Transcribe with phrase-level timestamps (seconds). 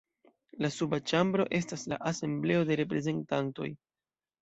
[0.65, 3.73] La suba ĉambro estas la Asembleo de Reprezentantoj.